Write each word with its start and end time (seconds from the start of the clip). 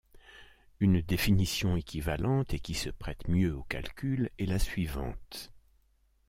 Une 0.79 0.99
définition 0.99 1.77
équivalente, 1.77 2.55
et 2.55 2.59
qui 2.59 2.73
se 2.73 2.89
prête 2.89 3.27
mieux 3.27 3.55
aux 3.55 3.61
calculs, 3.65 4.31
est 4.39 4.47
la 4.47 4.57
suivante. 4.57 5.53